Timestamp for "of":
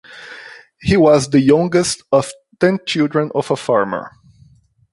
2.11-2.31, 3.35-3.51